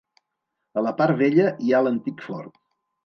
[0.81, 2.63] A la part vella hi ha l'antic fort.